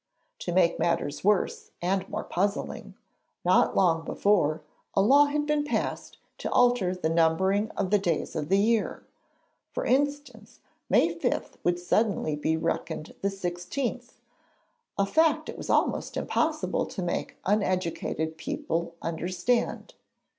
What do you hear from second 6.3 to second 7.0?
to alter